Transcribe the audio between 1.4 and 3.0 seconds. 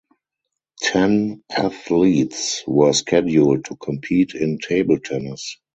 athletes were